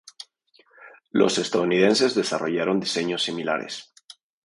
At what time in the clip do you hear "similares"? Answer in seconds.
3.21-3.93